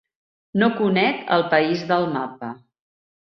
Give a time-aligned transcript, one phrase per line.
[0.61, 2.49] No conec el país del mapa.